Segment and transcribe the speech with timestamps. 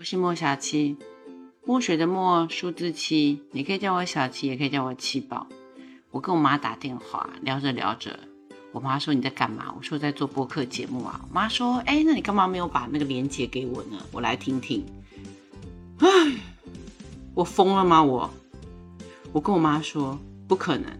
[0.00, 0.96] 我是莫小七，
[1.62, 5.46] 墨水的墨，数字七，你可以叫我小七，也可以叫我七宝。
[6.10, 8.18] 我跟我妈打电话，聊着聊着，
[8.72, 9.74] 我妈说你在干嘛？
[9.76, 11.20] 我说在做播客节目啊。
[11.28, 13.98] 我妈说，哎，那你干嘛没有把那个链接给我呢？
[14.10, 14.82] 我来听听。
[15.98, 16.08] 唉，
[17.34, 18.02] 我疯了吗？
[18.02, 18.30] 我，
[19.32, 20.90] 我跟我妈说不可能。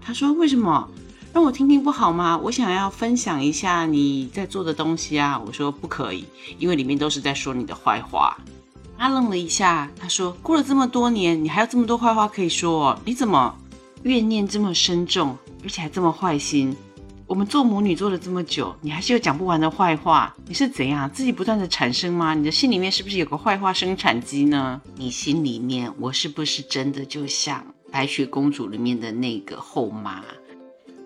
[0.00, 0.88] 她说为什么？
[1.32, 2.36] 让我听听不好吗？
[2.36, 5.40] 我想要分享一下你在做的东西啊！
[5.46, 6.26] 我说不可以，
[6.58, 8.36] 因为里面都是在说你的坏话。
[8.98, 12.96] 他愣了一下，他说：“过了这么多年，你还有这么多坏话可以说？
[13.06, 13.56] 你怎么
[14.02, 16.76] 怨念这么深重，而且还这么坏心？
[17.26, 20.34] 我们做母女做了这么久，你还是有讲不完的坏话？
[20.46, 22.34] 你是怎样自己不断的产生吗？
[22.34, 24.78] 你的心里面是不是有个坏话生产机呢？
[24.96, 30.22] 你心里面，我是不是真的就像白雪公主里面的那个后妈？”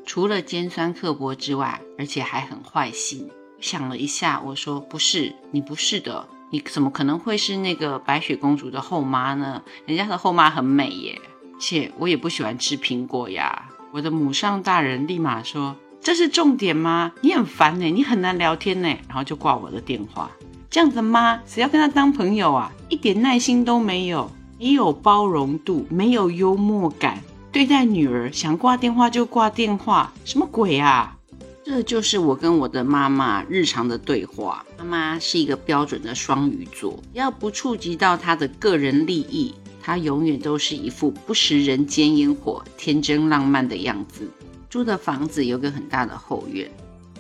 [0.07, 3.29] 除了尖酸刻薄之外，而且还很坏心。
[3.61, 9.63] 想了一下，我说：“不是，你不是的，你怎么可能会是那个白雪公主的后妈呢？
[9.85, 11.21] 人家的后妈很美耶，
[11.59, 17.13] 且我也不喜欢吃苹果呀。”我的母上大人立马说：“这是重点吗？
[17.23, 20.31] 你很烦呢，你很难聊天呢。”然后就挂我的电话。
[20.71, 22.71] 这样的妈，谁要跟她当朋友啊？
[22.89, 27.23] 一点耐心都没有，没有包容度，没有幽默感。
[27.57, 31.17] 对待女儿，想挂电话就挂电话，什么鬼啊？
[31.65, 34.63] 这就是我跟我的妈妈日常的对话。
[34.77, 44.31] 妈妈是一个标准的双鱼座，要不触及到她的个人利益，她永远都是一副不食人间烟火、天真浪漫的样子。
[44.69, 46.71] 住的房子有个很大的后院，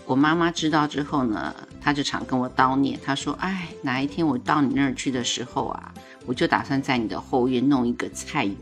[0.05, 5.95] 我妈妈知道之后呢，她就常跟我叨念，她说：“哎，哪一天我到你那儿去的时候啊，
[6.27, 8.55] 我就打算在你的后院弄一个菜园。”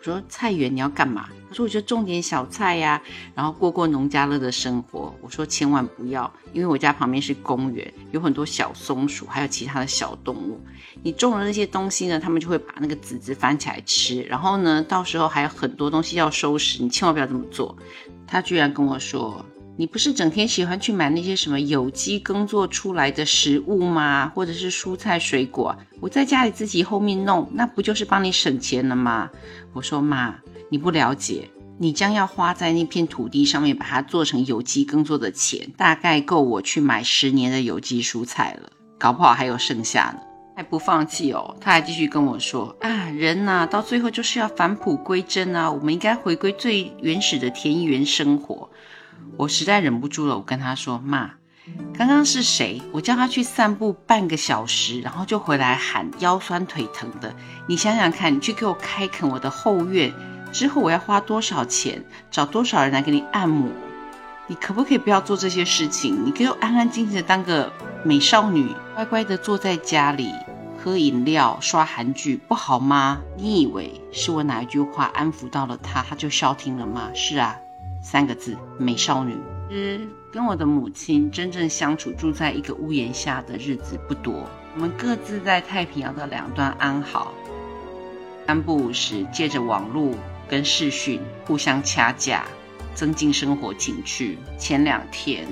[0.00, 1.28] 我说菜园你要干嘛？
[1.50, 3.02] 他说我就种点小菜呀，
[3.34, 5.14] 然后过过农家乐的生活。
[5.20, 10.58] 我说千万不要，因为我家旁边是公园，有很多小松鼠，还有其他的小动物。
[11.02, 17.76] 你种了那些东西呢，他们就会把那个籽籽翻起来吃，然后呢，到时候还有很多东西要收拾，你千万不要这么做。
[18.26, 19.44] 他居然跟我说。
[19.80, 24.30] 你不是整天喜欢去买那些什么有机耕作出来的食物吗？
[24.34, 25.74] 或者是蔬菜水果？
[26.00, 29.30] 我在家里自己后面弄，那不就是帮你省钱了吗？
[29.72, 30.34] 我说妈，
[30.68, 31.48] 你不了解，
[31.78, 38.68] 你将要花在那片土地上面把它做成有机耕作的钱，大概够我去买十年的有机蔬菜了，
[38.98, 40.20] 搞不好还有剩下呢。
[40.54, 48.68] 还不放弃哦，他还继续跟我说啊，人呐，到最后就是要返璞归真啊，我们应该回归最原始的田园生活。
[49.36, 51.30] 我实在忍不住了，我跟他说：“妈，
[51.96, 52.82] 刚刚是谁？
[52.92, 57.34] 我叫他去散步半个小时，然后就回来喊腰酸腿疼的。
[57.66, 60.12] 你想想看，你去给我开垦我的后院
[60.52, 63.70] 之后，我要花多少钱，找多少人来给你按摩？
[64.46, 66.26] 你可不可以不要做这些事情？
[66.26, 67.72] 你给我安安静静的当个
[68.04, 70.32] 美少女，乖乖的坐在家里
[70.82, 73.20] 喝饮料、刷韩剧，不好吗？
[73.36, 77.10] 你以为是我哪一句话安抚到了他，他就消停了吗？
[77.14, 77.56] 是啊。”
[78.02, 79.36] 三个字，美少女。
[79.70, 84.48] 嗯，跟我的母亲真正相处，住在一个屋檐下的日子不多。
[84.74, 87.32] 我们各自在太平洋的两端安好，
[88.46, 90.12] 三不五时借着网络
[90.48, 92.44] 跟视讯互相掐架，
[92.94, 94.38] 增进生活情趣。
[94.58, 95.46] 前两天，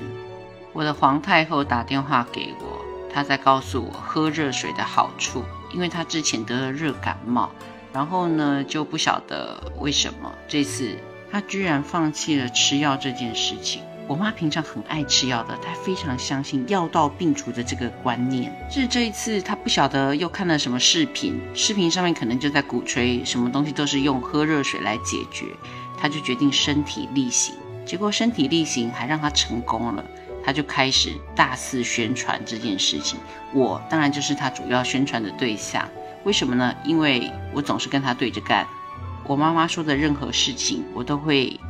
[0.72, 7.50] 我的皇太后打电话给我，她在告诉我喝热水的好处，因为她之前得了热感冒，
[7.92, 10.96] 然后呢就不晓得为什么这次。
[11.30, 13.82] 他居然放弃了吃药这件事情。
[14.06, 18.50] 我妈平常很爱吃药的，她非常相信药到病除的这个观念。
[18.70, 25.44] 是这一次，她不晓得又看了什么视频，视频上面可能就在鼓吹什么东西都是用喝热水来解决，
[25.98, 27.54] 她就决定身体力行。
[27.84, 30.02] 结果身体力行还让她成功了，
[30.42, 33.20] 她就开始大肆宣传这件事情。
[33.52, 35.86] 我当然就是她主要宣传的对象。
[36.24, 36.74] 为什么呢？
[36.82, 38.66] 因为我总是跟她对着干。
[39.28, 41.60] 我妈妈说的任何事情，我都会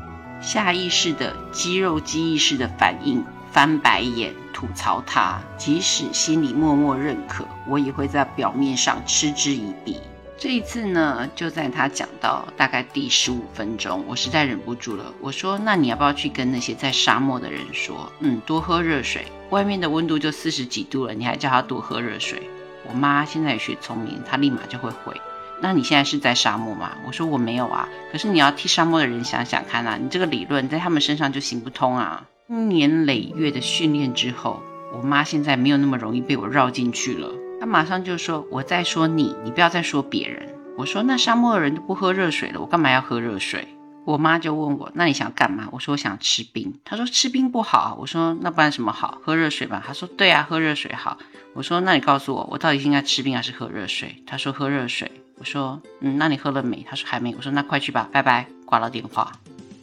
[0.40, 5.40] 下意识的肌肉记忆式的反应，翻白眼吐槽她。
[5.58, 9.96] 即使心里默默认可，我也会在表面上嗤之以鼻。
[10.38, 15.12] 这一次呢，就在他讲到大概第十五分钟，我实在忍不住了。
[15.20, 19.26] 我说：“那你要不要去跟那些在沙漠的人说，嗯，多喝热水？
[19.50, 22.48] 外面的温度就四十几度了，你还叫他多喝热水？”
[22.88, 25.12] 我妈现在也学聪明，她立马就会回。
[25.60, 26.92] 那你现在是在沙漠吗？
[27.06, 27.88] 我说我没有啊。
[28.12, 32.26] 可是你要替沙漠的人想想看啊，你这个理论在他们身上就行不通啊。
[32.46, 34.62] 年累月的训练之后，
[34.94, 37.30] 我妈现在没有那么容易被我绕进去了。
[37.60, 43.66] 她马上就说：“我在说你，你不要再说别人。”我说：“那沙漠的人都不喝热水了，我干嘛要喝热水？”
[44.06, 49.18] 我妈就问我：“那你想干嘛？”我说：“我想吃冰。”她说：“吃冰不好。”我说：“那不然什么好？
[49.22, 51.18] 喝热水吧。”她说：“对啊，喝热水好。”
[51.52, 59.32] 我说：“那你告诉我，我到底应该吃冰还是喝热水？”她说：“喝热水。”我说：“嗯，那你喝了没？”他说：“还没。”我说：“那快去吧，拜拜。”挂了电话。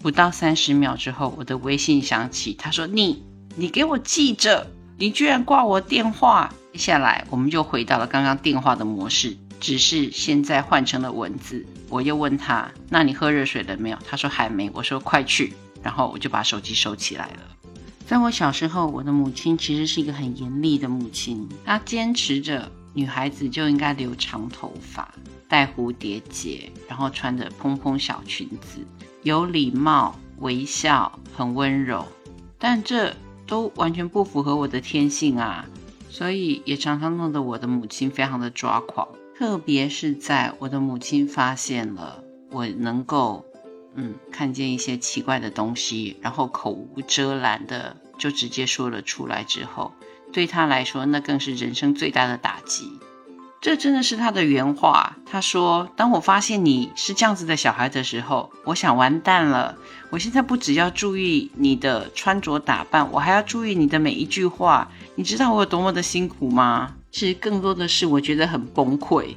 [0.01, 3.23] 不到三十秒之后，我的微信响起，他说：“你，
[3.55, 4.67] 你给我记着，
[4.97, 9.37] 你居然挂我电话。”接下来我们就回到了刚刚电话的模式。
[9.61, 17.39] 只是现在换成了文字，我又问他：“那你喝热水了没有？”他说：“还没。”我说：“快去。”然后我就把手机收起来了。
[18.05, 25.11] 在我小时候，我的母亲其实是一个很严厉的母亲，她坚持着女孩子就应该留长头发、
[25.47, 28.85] 戴蝴蝶结，然后穿着蓬蓬小裙子，
[29.23, 32.05] 有礼貌、微笑、很温柔。
[32.57, 33.15] 但这
[33.45, 35.65] 都完全不符合我的天性啊，
[36.09, 39.07] 所以也常常弄得我的母亲非常的抓狂。
[39.37, 43.45] 特别是在我的母亲发现了我能够，
[43.95, 49.91] 嗯，看见一些奇怪的东西，然后口无遮拦的就直接说了出来之后，
[50.31, 52.89] 对她来说，那更是人生最大的打击。
[53.65, 55.17] 这真的是他的原话。
[55.25, 59.75] 他说：“当我发现你是这样子的小孩的时候，我想完蛋了。
[60.11, 64.87] 我现在不只要注意你的穿着打扮，我还要注意你的每一句话。
[65.15, 66.93] 你知道我有多么的辛苦吗？
[67.09, 69.33] 其实更多的是我觉得很崩溃。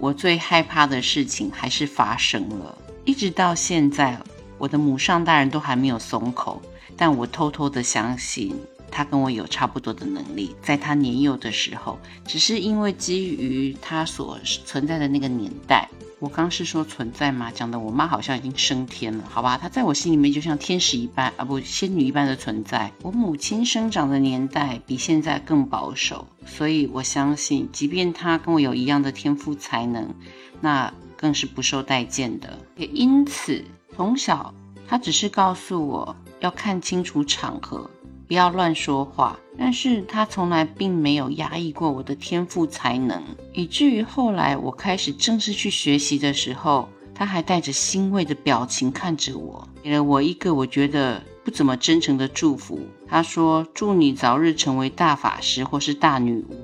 [0.00, 4.18] 我最害怕的事情还是发生了，一直到现在，
[4.58, 6.60] 我的母上大人都还没有松口，
[6.96, 8.52] 但我偷偷的相信。”
[8.90, 15.88] 他跟我有差不多的能力，在他年幼的时候，只是因为基于他所存在的那个年代，
[16.18, 17.50] 我刚是说存在吗？
[17.50, 19.56] 讲的我妈好像已经升天了，好吧？
[19.56, 22.92] 她在我心里面就像天使一般啊，不，仙女一般的存在。
[23.02, 30.14] 我母亲生长的年代比现在更保守，所以我相信，即便她跟我有一样的天赋才能，
[30.60, 32.58] 那更是不受待见的。
[32.76, 33.64] 也因此，
[33.96, 34.52] 从小
[34.86, 37.88] 她只是告诉我要看清楚场合。
[38.30, 43.20] 不要乱说话，但是他从来并没有压抑过我的天赋才能，
[43.52, 52.78] 以至于后来我开始正式去学习的时候，他还带着欣慰的表情看着我，给了我一个我觉得不怎么真诚的祝福。
[53.08, 56.56] 他说：“祝你早日成为大法师或是大女巫。”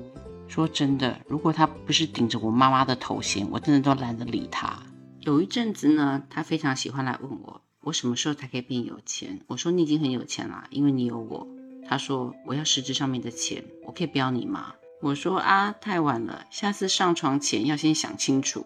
[0.47, 4.81] 说真的，如果他不是顶着我妈妈的头衔，我真的都懒得理他。
[5.19, 9.41] 有一阵子呢，他非常喜欢来问我，我什么时候才可以变有钱？
[9.47, 11.45] 我说：“你已经很有钱了，因为你有我。”
[11.87, 18.65] 他说：“我要实质上面的钱，我可以不要你吗？”我说：“啊，太晚了，下次上床前要先想清楚。”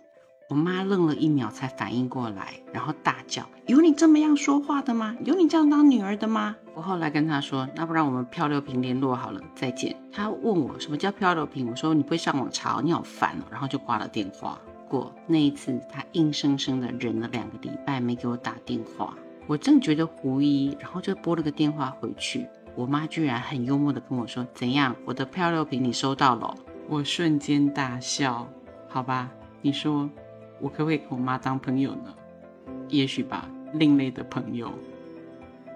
[0.49, 5.15] 我妈愣了一秒才反应过来，然后大叫：“有你这么样说话的吗？
[5.23, 14.59] 有你这样当女儿的吗？”我后来跟她说：“那不然我们漂流瓶联络好了，再见。”她问我什么叫漂流瓶，我说：“你不会上网查，你好烦哦。”然后就挂了电话。
[14.89, 19.15] 过那一次，她硬生生的忍了两个礼拜没给我打电话，
[19.47, 22.45] 我正觉得狐疑，然后就拨了个电话回去。
[22.75, 26.55] 我妈居然很幽默的跟我说：“怎样，我的漂流瓶你收到了？”
[26.87, 28.47] 我瞬间大笑。
[28.87, 29.31] 好吧，
[29.61, 30.09] 你说
[30.59, 32.13] 我可不可以跟我妈当朋友呢？
[32.89, 34.71] 也许吧，另类的朋友，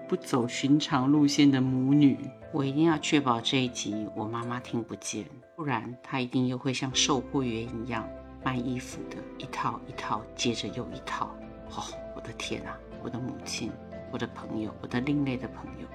[0.06, 2.18] 不走寻常路线的母女。
[2.52, 8.06] 我一定要确保这一集我妈妈听不见，不然她一定又会像售货员一样
[8.44, 11.26] 卖衣服的，一套一套接着又一套。
[11.70, 11.82] 哦，
[12.14, 13.70] 我的天啊，我的母亲，
[14.10, 15.88] 我的朋友，我的另类的朋友。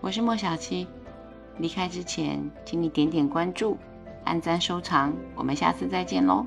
[0.00, 0.86] 我是莫小七，
[1.58, 3.76] 离开之前，请你点点关注、
[4.24, 6.46] 按赞、收藏，我们下次再见喽。